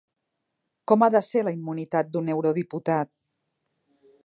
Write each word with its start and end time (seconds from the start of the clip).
Com 0.91 1.05
ha 1.05 1.09
de 1.15 1.21
ser 1.27 1.43
la 1.49 1.53
immunitat 1.57 2.11
d'un 2.15 2.33
eurodiputat? 2.37 3.13